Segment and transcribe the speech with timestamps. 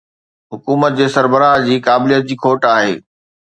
[0.53, 2.93] حڪومت جي سربراهه جي قابليت جي کوٽ آهي.